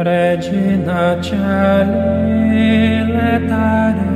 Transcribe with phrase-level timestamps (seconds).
[0.00, 4.08] Regina Celi letare,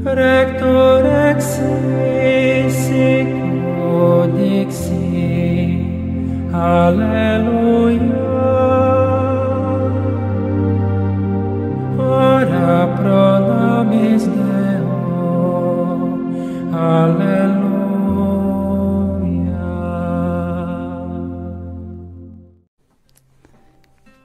[0.03, 1.41] Rector ex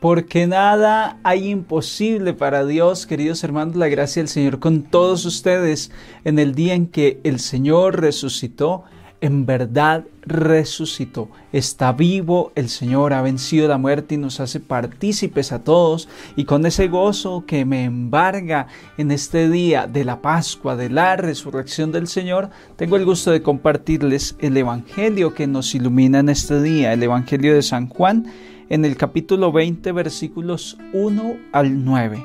[0.00, 5.90] Porque nada hay imposible para Dios, queridos hermanos, la gracia del Señor con todos ustedes
[6.24, 8.84] en el día en que el Señor resucitó,
[9.20, 11.28] en verdad resucitó.
[11.52, 16.08] Está vivo, el Señor ha vencido la muerte y nos hace partícipes a todos.
[16.36, 18.66] Y con ese gozo que me embarga
[18.98, 23.42] en este día de la Pascua, de la resurrección del Señor, tengo el gusto de
[23.42, 28.26] compartirles el Evangelio que nos ilumina en este día, el Evangelio de San Juan
[28.68, 32.24] en el capítulo 20 versículos 1 al 9.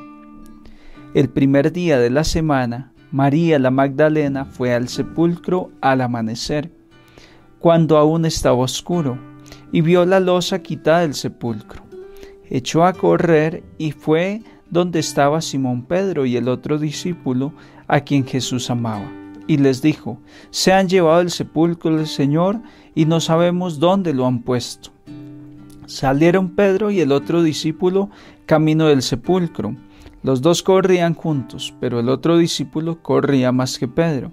[1.13, 6.71] El primer día de la semana, María la Magdalena fue al sepulcro al amanecer,
[7.61, 9.19] cuando aún estaba oscuro,
[9.71, 11.83] y vio la losa quitada del sepulcro.
[12.49, 17.53] Echó a correr y fue donde estaba Simón Pedro y el otro discípulo
[17.87, 19.09] a quien Jesús amaba,
[19.47, 20.17] y les dijo,
[20.49, 22.59] Se han llevado el sepulcro del Señor
[22.95, 24.89] y no sabemos dónde lo han puesto.
[25.85, 28.09] Salieron Pedro y el otro discípulo
[28.47, 29.75] camino del sepulcro.
[30.23, 34.31] Los dos corrían juntos, pero el otro discípulo corría más que Pedro.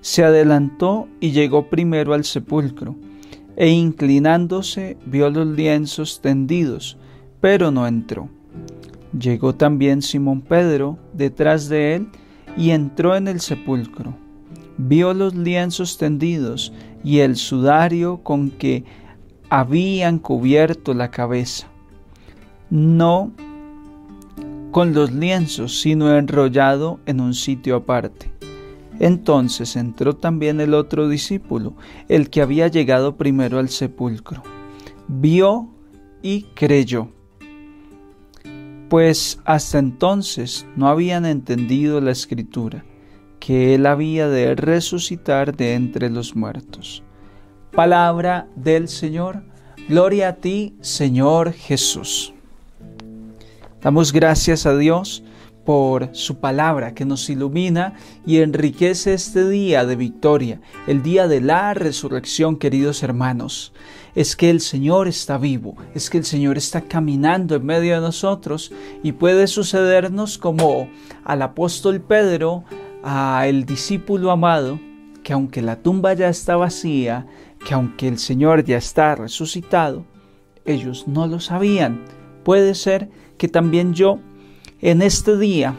[0.00, 2.96] Se adelantó y llegó primero al sepulcro,
[3.56, 6.96] e inclinándose vio los lienzos tendidos,
[7.40, 8.28] pero no entró.
[9.18, 12.08] Llegó también Simón Pedro detrás de él
[12.56, 14.14] y entró en el sepulcro.
[14.78, 16.72] Vio los lienzos tendidos
[17.04, 18.84] y el sudario con que
[19.50, 21.66] habían cubierto la cabeza,
[22.70, 23.32] no
[24.70, 28.32] con los lienzos, sino enrollado en un sitio aparte.
[29.00, 31.74] Entonces entró también el otro discípulo,
[32.08, 34.42] el que había llegado primero al sepulcro.
[35.08, 35.68] Vio
[36.22, 37.08] y creyó,
[38.88, 42.84] pues hasta entonces no habían entendido la escritura,
[43.40, 47.02] que él había de resucitar de entre los muertos.
[47.72, 49.42] Palabra del Señor.
[49.88, 52.34] Gloria a ti, Señor Jesús.
[53.80, 55.24] Damos gracias a Dios
[55.64, 57.94] por su palabra que nos ilumina
[58.26, 63.72] y enriquece este día de victoria, el día de la resurrección, queridos hermanos.
[64.14, 68.00] Es que el Señor está vivo, es que el Señor está caminando en medio de
[68.00, 70.88] nosotros y puede sucedernos como
[71.24, 72.64] al apóstol Pedro,
[73.02, 74.78] al discípulo amado,
[75.22, 77.26] que aunque la tumba ya está vacía,
[77.64, 80.04] que aunque el Señor ya está resucitado,
[80.64, 82.04] ellos no lo sabían.
[82.44, 83.08] Puede ser
[83.38, 84.18] que también yo,
[84.82, 85.74] en este día,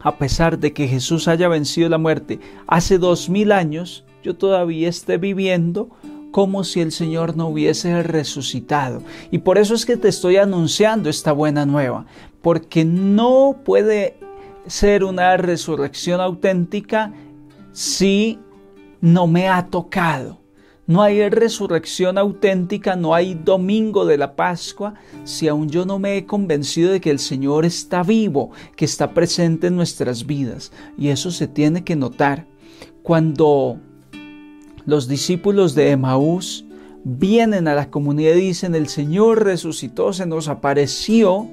[0.00, 4.88] a pesar de que Jesús haya vencido la muerte hace dos mil años, yo todavía
[4.88, 5.90] esté viviendo
[6.30, 9.02] como si el Señor no hubiese resucitado.
[9.30, 12.06] Y por eso es que te estoy anunciando esta buena nueva,
[12.40, 14.16] porque no puede
[14.66, 17.12] ser una resurrección auténtica
[17.72, 18.38] si
[19.00, 20.41] no me ha tocado.
[20.86, 24.94] No hay resurrección auténtica, no hay domingo de la Pascua
[25.24, 29.14] si aún yo no me he convencido de que el Señor está vivo, que está
[29.14, 30.72] presente en nuestras vidas.
[30.98, 32.46] Y eso se tiene que notar.
[33.02, 33.78] Cuando
[34.84, 36.64] los discípulos de Emaús
[37.04, 41.48] vienen a la comunidad y dicen, el Señor resucitó, se nos apareció,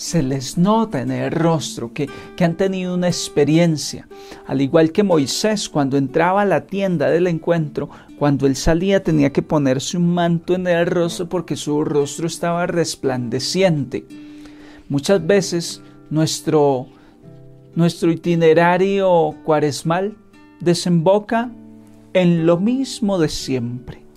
[0.00, 4.08] se les nota en el rostro que, que, han tenido una experiencia.
[4.46, 9.30] Al igual que Moisés cuando entraba a la tienda del encuentro, cuando él salía tenía
[9.30, 14.06] que ponerse un manto en el rostro porque su rostro estaba resplandeciente.
[14.88, 16.86] Muchas veces nuestro,
[17.74, 20.16] nuestro itinerario cuaresmal
[20.60, 21.50] desemboca
[22.14, 24.09] en lo mismo de siempre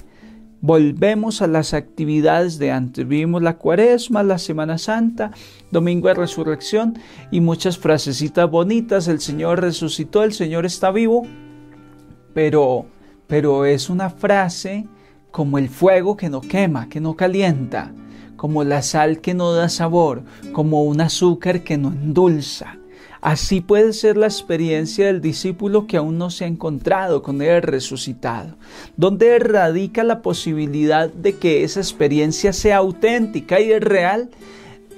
[0.63, 3.05] volvemos a las actividades de antes.
[3.05, 5.31] Vivimos la cuaresma, la Semana Santa,
[5.71, 6.97] Domingo de Resurrección
[7.31, 9.09] y muchas frasecitas bonitas.
[9.09, 11.27] El Señor resucitó, el Señor está vivo,
[12.33, 12.85] pero,
[13.27, 14.87] pero es una frase
[15.31, 17.91] como el fuego que no quema, que no calienta,
[18.37, 20.23] como la sal que no da sabor,
[20.53, 22.77] como un azúcar que no endulza.
[23.23, 27.61] Así puede ser la experiencia del discípulo que aún no se ha encontrado con el
[27.61, 28.57] resucitado,
[28.97, 34.29] donde radica la posibilidad de que esa experiencia sea auténtica y real,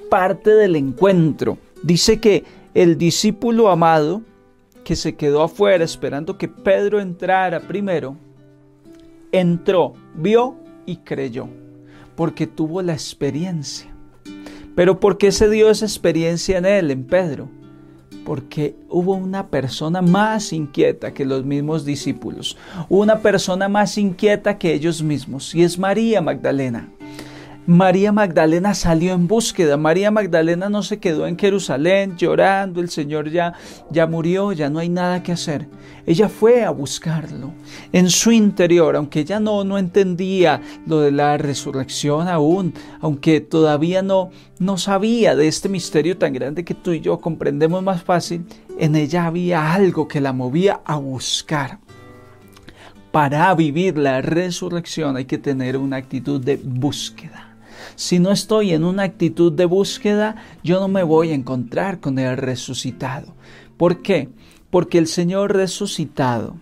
[0.10, 1.60] parte del encuentro.
[1.84, 2.44] Dice que
[2.74, 4.24] el discípulo amado,
[4.84, 8.18] que se quedó afuera esperando que Pedro entrara primero,
[9.32, 10.56] entró, vio
[10.88, 11.48] y creyó,
[12.16, 13.96] porque tuvo la experiencia.
[14.76, 17.50] Pero ¿por qué se dio esa experiencia en él, en Pedro?
[18.26, 22.58] Porque hubo una persona más inquieta que los mismos discípulos,
[22.90, 26.90] una persona más inquieta que ellos mismos, y es María Magdalena.
[27.68, 29.76] María Magdalena salió en búsqueda.
[29.76, 33.54] María Magdalena no se quedó en Jerusalén llorando, el Señor ya
[33.90, 35.68] ya murió, ya no hay nada que hacer.
[36.06, 37.54] Ella fue a buscarlo
[37.92, 42.72] en su interior, aunque ella no no entendía lo de la resurrección aún,
[43.02, 44.30] aunque todavía no
[44.60, 48.46] no sabía de este misterio tan grande que tú y yo comprendemos más fácil,
[48.78, 51.80] en ella había algo que la movía a buscar
[53.12, 57.45] para vivir la resurrección hay que tener una actitud de búsqueda.
[57.96, 62.20] Si no estoy en una actitud de búsqueda, yo no me voy a encontrar con
[62.20, 63.34] el resucitado.
[63.78, 64.30] ¿Por qué?
[64.70, 66.56] Porque el Señor resucitado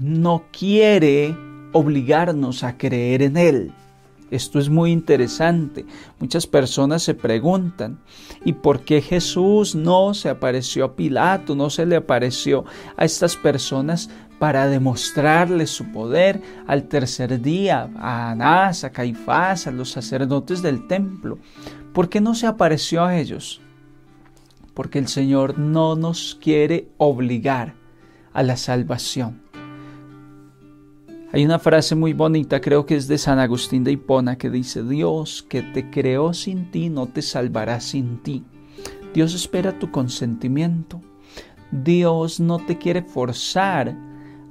[0.00, 1.36] no quiere
[1.72, 3.72] obligarnos a creer en Él.
[4.30, 5.84] Esto es muy interesante.
[6.18, 8.00] Muchas personas se preguntan,
[8.44, 12.64] ¿y por qué Jesús no se apareció a Pilato, no se le apareció
[12.96, 19.70] a estas personas para demostrarles su poder al tercer día, a Anás, a Caifás, a
[19.70, 21.38] los sacerdotes del templo.
[21.92, 23.60] ¿Por qué no se apareció a ellos?
[24.74, 27.74] Porque el Señor no nos quiere obligar
[28.32, 29.42] a la salvación.
[31.32, 34.84] Hay una frase muy bonita, creo que es de San Agustín de Hipona, que dice,
[34.84, 38.44] Dios que te creó sin ti no te salvará sin ti.
[39.12, 41.00] Dios espera tu consentimiento.
[41.70, 43.96] Dios no te quiere forzar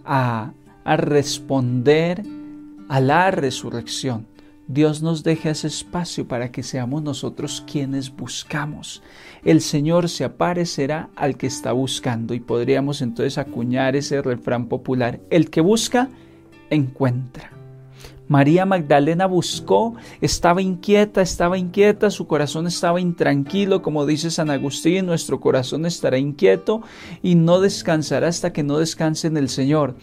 [0.06, 0.54] a,
[0.86, 2.24] responder
[2.90, 4.28] a la resurrección.
[4.68, 9.02] Dios nos deja ese espacio para que seamos nosotros quienes buscamos.
[9.44, 15.20] El Señor se aparecerá al que está buscando y podríamos entonces acuñar ese refrán popular,
[15.30, 16.10] el que busca,
[16.70, 17.53] encuentra.
[18.34, 25.06] María Magdalena buscó, estaba inquieta, estaba inquieta, su corazón estaba intranquilo, como dice San Agustín,
[25.06, 26.82] nuestro corazón estará inquieto
[27.22, 29.98] y no descansará hasta que no descanse en el Señor.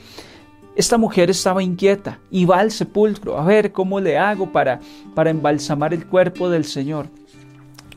[0.77, 4.79] Esta mujer estaba inquieta y va al sepulcro a ver cómo le hago para,
[5.17, 7.09] para embalsamar el cuerpo del Señor.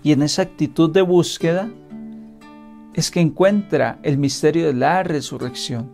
[0.02, 1.70] Y en esa actitud de búsqueda
[2.96, 5.92] es que encuentra el misterio de la resurrección.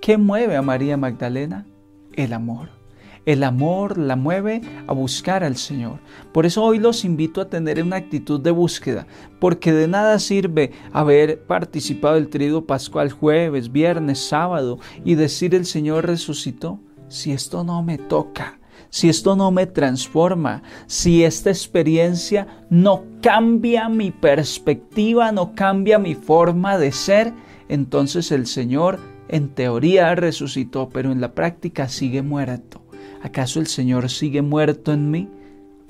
[0.00, 1.66] ¿Qué mueve a María Magdalena?
[2.14, 2.81] El amor.
[3.24, 6.00] El amor la mueve a buscar al Señor.
[6.32, 9.06] Por eso hoy los invito a tener una actitud de búsqueda,
[9.38, 15.66] porque de nada sirve haber participado del trigo pascual jueves, viernes, sábado y decir el
[15.66, 18.58] Señor resucitó si esto no me toca
[18.92, 26.14] si esto no me transforma, si esta experiencia no cambia mi perspectiva, no cambia mi
[26.14, 27.32] forma de ser,
[27.70, 32.81] entonces el Señor en teoría resucitó, pero en la práctica sigue muerto.
[33.22, 35.28] ¿Acaso el Señor sigue muerto en mí?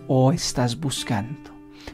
[0.06, 1.50] ¿O estás buscando?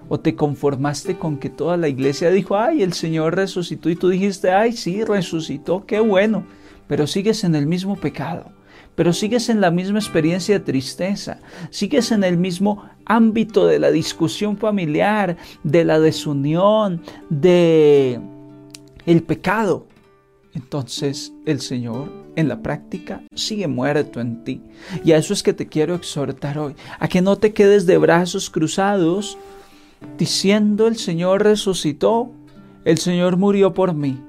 [0.08, 4.08] ¿O te conformaste con que toda la iglesia dijo, ay, el Señor resucitó y tú
[4.08, 6.44] dijiste, ay, sí, resucitó, qué bueno,
[6.86, 8.52] pero sigues en el mismo pecado?
[8.98, 11.38] pero sigues en la misma experiencia de tristeza,
[11.70, 18.20] sigues en el mismo ámbito de la discusión familiar, de la desunión, de
[19.06, 19.86] el pecado.
[20.52, 24.62] Entonces el Señor en la práctica sigue muerto en ti.
[25.04, 27.98] Y a eso es que te quiero exhortar hoy, a que no te quedes de
[27.98, 29.36] brazos cruzados
[30.16, 32.30] diciendo el Señor resucitó,
[32.84, 34.22] el Señor murió por mí.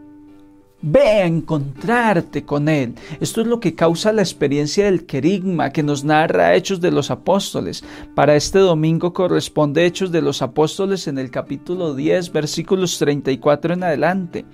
[0.82, 2.96] Ve a encontrarte con Él.
[3.20, 7.12] Esto es lo que causa la experiencia del querigma que nos narra Hechos de los
[7.12, 7.84] Apóstoles.
[8.16, 13.84] Para este domingo corresponde Hechos de los Apóstoles en el capítulo 10, versículos 34 en
[13.84, 14.46] adelante.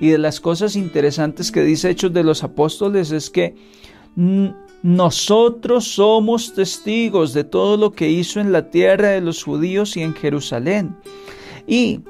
[0.00, 3.56] Y de las cosas interesantes que dice Hechos de los Apóstoles es que
[4.84, 10.02] nosotros somos testigos de todo lo que hizo en la tierra de los judíos y
[10.02, 10.94] en Jerusalén.
[11.66, 12.02] Y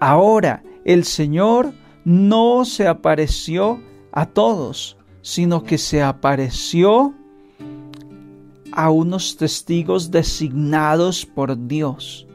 [0.00, 1.72] ahora el Señor
[2.04, 3.80] no se apareció
[4.12, 7.14] a todos, sino que se apareció
[8.72, 12.26] a unos testigos designados por Dios,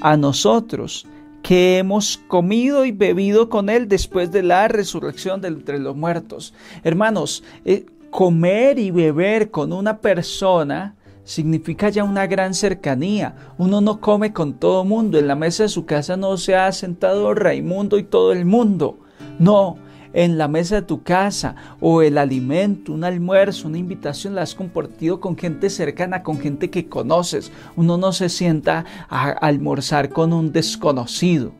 [0.00, 1.06] a nosotros
[1.42, 6.54] que hemos comido y bebido con Él después de la resurrección de entre los muertos.
[6.84, 13.34] Hermanos, eh, comer y beber con una persona significa ya una gran cercanía.
[13.58, 15.18] Uno no come con todo mundo.
[15.18, 18.98] En la mesa de su casa no se ha sentado Raimundo y todo el mundo.
[19.38, 19.78] No,
[20.12, 24.54] en la mesa de tu casa o el alimento, un almuerzo, una invitación, la has
[24.54, 27.52] compartido con gente cercana, con gente que conoces.
[27.76, 31.52] Uno no se sienta a almorzar con un desconocido.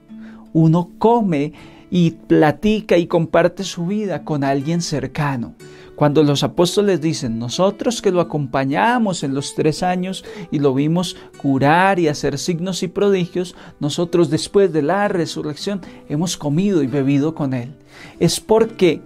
[0.53, 1.53] Uno come
[1.91, 5.55] y platica y comparte su vida con alguien cercano.
[6.03, 11.17] Cuando los apóstoles dicen, nosotros que lo acompañamos en los tres años y lo vimos
[11.37, 17.37] curar y hacer signos y prodigios, nosotros después de la resurrección hemos comido y bebido
[17.37, 17.77] con él.
[18.19, 19.01] Es porque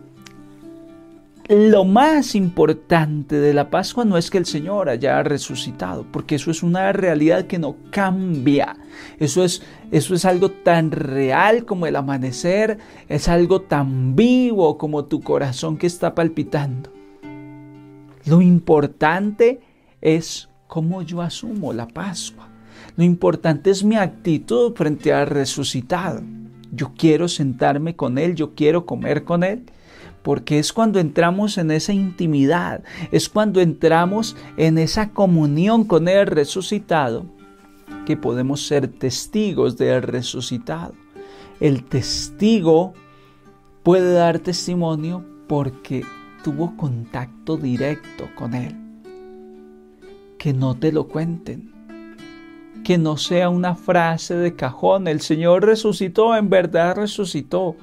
[1.48, 6.50] lo más importante de la Pascua no es que el Señor haya resucitado, porque eso
[6.50, 8.76] es una realidad que no cambia.
[9.20, 9.62] Eso es,
[9.92, 15.76] eso es algo tan real como el amanecer, es algo tan vivo como tu corazón
[15.76, 16.90] que está palpitando.
[18.24, 19.60] Lo importante
[20.00, 22.48] es cómo yo asumo la Pascua.
[22.96, 26.22] Lo importante es mi actitud frente al resucitado.
[26.72, 29.66] Yo quiero sentarme con Él, yo quiero comer con Él
[30.26, 36.26] porque es cuando entramos en esa intimidad, es cuando entramos en esa comunión con el
[36.26, 37.26] resucitado,
[38.06, 40.94] que podemos ser testigos del resucitado.
[41.60, 42.92] El testigo
[43.84, 46.04] puede dar testimonio porque
[46.42, 48.74] tuvo contacto directo con él.
[50.38, 51.72] Que no te lo cuenten.
[52.82, 55.06] Que no sea una frase de cajón.
[55.06, 57.76] El Señor resucitó, en verdad resucitó.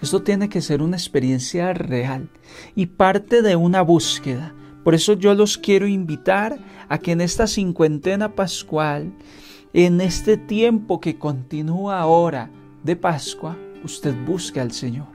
[0.00, 2.28] Esto tiene que ser una experiencia real
[2.74, 4.54] y parte de una búsqueda.
[4.84, 6.58] Por eso yo los quiero invitar
[6.88, 9.12] a que en esta cincuentena pascual,
[9.72, 12.50] en este tiempo que continúa ahora
[12.82, 15.08] de Pascua, usted busque al Señor.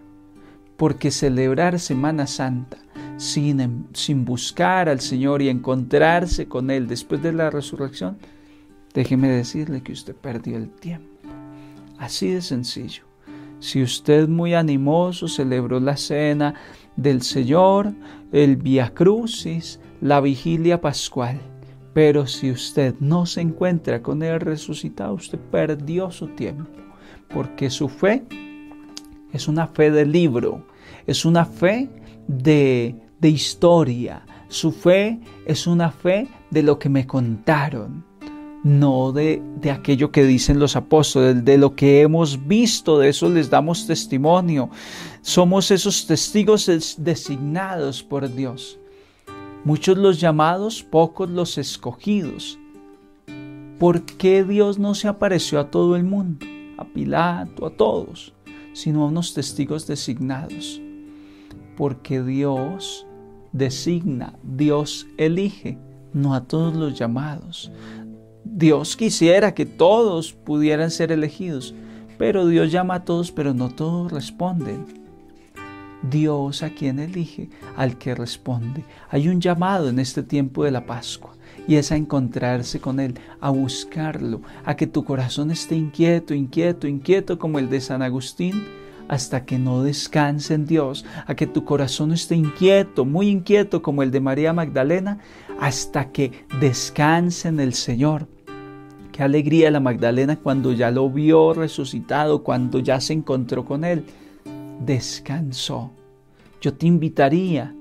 [0.77, 2.77] Porque celebrar Semana Santa
[3.17, 8.17] sin, em, sin buscar al Señor y encontrarse con Él después de la resurrección,
[8.93, 11.09] déjeme decirle que usted perdió el tiempo.
[11.97, 13.03] Así de sencillo.
[13.65, 16.53] Si usted muy animoso celebró la cena
[16.95, 17.95] del Señor,
[18.31, 21.41] el Via Crucis, la vigilia pascual,
[21.91, 26.69] pero si usted no se encuentra con el resucitado, usted perdió su tiempo,
[27.27, 28.23] porque su fe
[29.33, 30.67] es una fe de libro,
[31.07, 31.89] es una fe
[32.27, 38.05] de, de historia, su fe es una fe de lo que me contaron
[38.65, 43.29] no de, de, aquello que dicen los apóstoles, de lo que hemos visto, de eso
[43.29, 44.71] les damos testimonio.
[45.21, 46.65] Somos esos testigos
[46.97, 48.79] designados por Dios.
[49.65, 52.57] Muchos los llamados, pocos los escogidos.
[53.77, 56.47] ¿Por qué Dios no se apareció a todo el mundo,
[56.79, 58.33] a Pilato, a todos,
[58.73, 60.81] sino a unos testigos designados?
[61.77, 63.05] Porque Dios
[63.51, 65.77] designa, Dios elige,
[66.13, 67.71] no a todos los llamados.
[68.57, 71.75] Dios quisiera que todos pudieran ser elegidos,
[72.17, 74.85] pero Dios llama a todos, pero no todos responden.
[76.01, 78.85] Dios a quien elige, al que responde.
[79.09, 81.35] Hay un llamado en este tiempo de la Pascua
[81.67, 86.87] y es a encontrarse con Él, a buscarlo, a que tu corazón esté inquieto, inquieto,
[86.87, 88.63] inquieto como el de San Agustín,
[89.09, 94.01] hasta que no descanse en Dios, a que tu corazón esté inquieto, muy inquieto como
[94.01, 95.19] el de María Magdalena,
[95.59, 98.29] hasta que descanse en el Señor.
[99.15, 104.03] Qué alegría la Magdalena cuando ya lo vio resucitado, cuando ya se encontró con él.
[104.85, 105.91] Descansó.
[106.59, 107.73] Yo te invitaría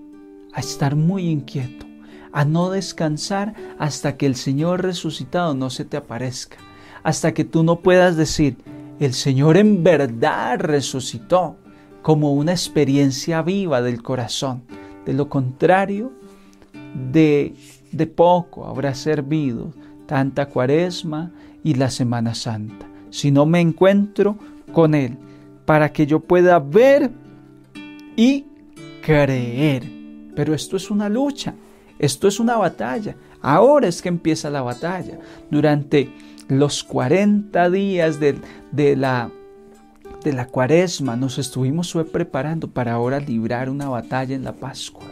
[0.52, 1.86] a estar muy inquieto,
[2.30, 6.58] a no descansar hasta que el Señor resucitado no se te aparezca,
[7.02, 8.56] hasta que tú no puedas decir,
[9.00, 11.56] el Señor en verdad resucitó,
[12.02, 14.62] como una experiencia viva del corazón.
[15.04, 16.12] De lo contrario,
[17.10, 17.56] de,
[17.90, 19.72] de poco habrá servido
[20.06, 21.32] tanta cuaresma
[21.62, 24.36] y la Semana Santa, si no me encuentro
[24.72, 25.16] con Él,
[25.64, 27.10] para que yo pueda ver
[28.16, 28.46] y
[29.02, 29.90] creer.
[30.34, 31.54] Pero esto es una lucha,
[31.98, 33.16] esto es una batalla.
[33.40, 35.18] Ahora es que empieza la batalla.
[35.50, 36.10] Durante
[36.48, 38.38] los 40 días de,
[38.72, 39.30] de la
[40.24, 45.04] de la cuaresma nos estuvimos preparando para ahora librar una batalla en la Pascua.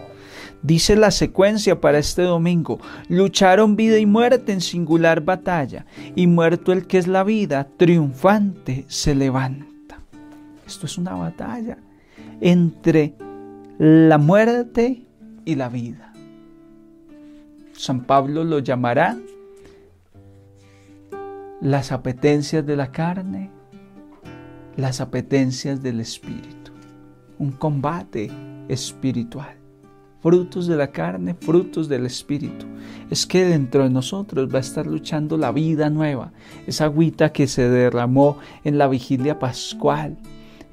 [0.62, 2.78] Dice la secuencia para este domingo,
[3.08, 8.84] lucharon vida y muerte en singular batalla, y muerto el que es la vida, triunfante
[8.86, 9.98] se levanta.
[10.64, 11.78] Esto es una batalla
[12.40, 13.14] entre
[13.78, 15.04] la muerte
[15.44, 16.12] y la vida.
[17.72, 19.16] San Pablo lo llamará
[21.60, 23.50] las apetencias de la carne,
[24.76, 26.70] las apetencias del espíritu.
[27.38, 28.30] Un combate
[28.68, 29.61] espiritual.
[30.22, 32.66] Frutos de la carne, frutos del Espíritu.
[33.10, 36.32] Es que dentro de nosotros va a estar luchando la vida nueva,
[36.66, 40.16] esa agüita que se derramó en la vigilia pascual,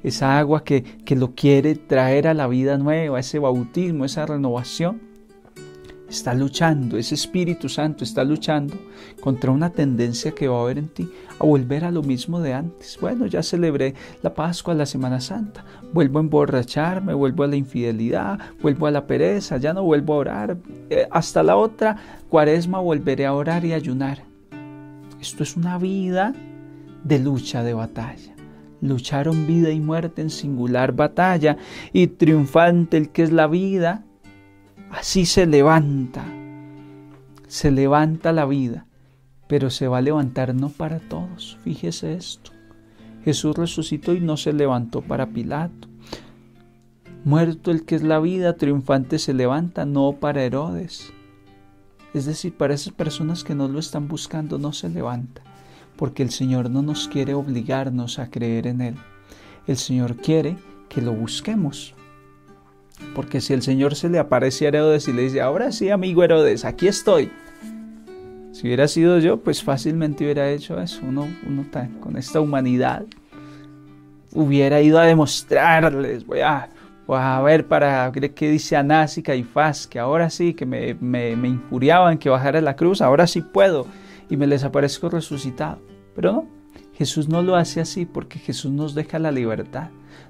[0.02, 5.09] esa agua que, que lo quiere traer a la vida nueva, ese bautismo, esa renovación
[6.10, 8.74] está luchando, ese Espíritu Santo está luchando
[9.20, 12.52] contra una tendencia que va a haber en ti a volver a lo mismo de
[12.52, 12.98] antes.
[13.00, 18.38] Bueno, ya celebré la Pascua, la Semana Santa, vuelvo a emborracharme, vuelvo a la infidelidad,
[18.60, 20.56] vuelvo a la pereza, ya no vuelvo a orar.
[20.90, 21.96] Eh, hasta la otra
[22.28, 24.24] cuaresma volveré a orar y ayunar.
[25.20, 26.34] Esto es una vida
[27.04, 28.34] de lucha, de batalla.
[28.80, 31.56] Lucharon vida y muerte en singular batalla
[31.92, 34.06] y triunfante el que es la vida
[34.90, 36.24] Así se levanta,
[37.46, 38.86] se levanta la vida,
[39.46, 41.58] pero se va a levantar no para todos.
[41.62, 42.50] Fíjese esto.
[43.24, 45.88] Jesús resucitó y no se levantó para Pilato.
[47.24, 51.12] Muerto el que es la vida, triunfante se levanta, no para Herodes.
[52.12, 55.42] Es decir, para esas personas que no lo están buscando, no se levanta,
[55.96, 58.94] porque el Señor no nos quiere obligarnos a creer en Él.
[59.66, 60.56] El Señor quiere
[60.88, 61.94] que lo busquemos.
[63.14, 66.22] Porque si el Señor se le aparece a Herodes y le dice, ahora sí, amigo
[66.22, 67.30] Herodes, aquí estoy.
[68.52, 71.00] Si hubiera sido yo, pues fácilmente hubiera hecho eso.
[71.06, 71.64] Uno, uno
[72.00, 73.04] con esta humanidad
[74.32, 76.70] hubiera ido a demostrarles, voy a,
[77.08, 81.34] a ver para ver qué dice Anás y Caifás, que ahora sí, que me, me,
[81.36, 83.86] me injuriaban que bajara la cruz, ahora sí puedo
[84.28, 85.80] y me les aparezco resucitado.
[86.14, 86.46] Pero no,
[86.94, 89.88] Jesús no lo hace así porque Jesús nos deja la libertad.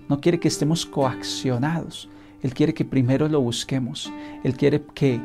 [0.09, 2.09] No quiere que estemos coaccionados.
[2.43, 4.13] Él quiere que primero lo busquemos.
[4.45, 5.21] Él quiere que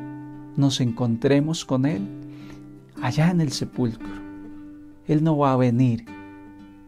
[0.56, 2.02] nos encontremos con Él
[3.02, 4.08] allá en el sepulcro.
[5.08, 6.06] Él no va a venir.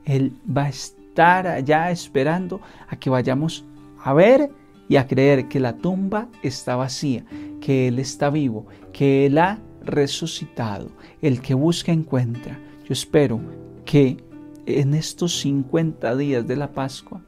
[0.06, 3.66] Él va a estar allá esperando a que vayamos
[4.04, 4.52] a ver
[4.90, 7.26] y a creer que la tumba está vacía,
[7.60, 10.90] que Él está vivo, que Él ha resucitado.
[11.22, 12.60] El que busca encuentra.
[12.86, 13.42] Yo espero
[13.86, 14.18] que
[14.66, 17.22] en estos 50 días de la Pascua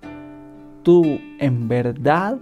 [0.83, 2.39] tú en verdad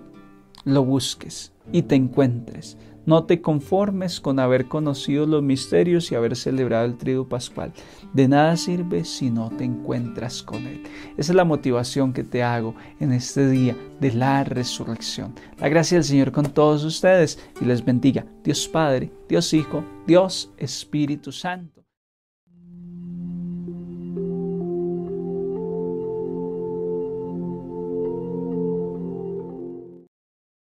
[0.68, 2.78] lo busques y te encuentres.
[3.06, 7.72] No te conformes con haber conocido los misterios y haber celebrado el triduo pascual.
[8.12, 10.84] De nada sirve si no te encuentras con Él.
[11.16, 15.34] Esa es la motivación que te hago en este día de la resurrección.
[15.58, 18.26] La gracia del Señor con todos ustedes y les bendiga.
[18.44, 21.87] Dios Padre, Dios Hijo, Dios Espíritu Santo.